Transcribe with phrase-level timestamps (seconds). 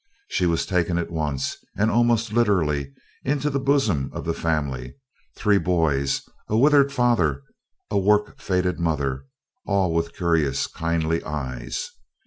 [0.29, 2.91] She was taken at once, and almost literally,
[3.23, 4.95] into the bosom of the family,
[5.35, 7.43] three boys, a withered father,
[7.91, 9.27] a work faded mother,
[9.67, 11.91] all with curious, kindly eyes.